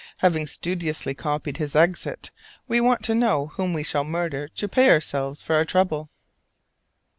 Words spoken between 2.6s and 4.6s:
we want to know whom we shall murder